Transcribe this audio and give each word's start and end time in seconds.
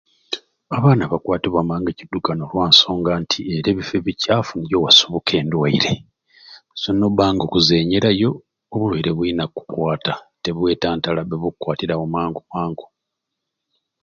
Abaana 0.77 1.03
bakwatibwa 1.11 1.61
mangu 1.69 1.89
ekidukano 1.91 2.41
olwansonga 2.45 3.11
era 3.55 3.67
ebifo 3.71 3.93
ebikyafu 4.01 4.51
nigyo 4.55 4.77
wasubuka 4.85 5.31
endwaire 5.41 5.93
so 6.81 6.89
noba 6.99 7.25
nga 7.33 7.43
okuzenyerayo 7.47 8.29
obulwaire 8.73 9.11
buyina 9.17 9.45
kukwata 9.55 10.13
tobwetantala 10.43 11.21
bukukwatirawo 11.29 12.05
mangu 12.15 12.41
mangu 12.51 12.85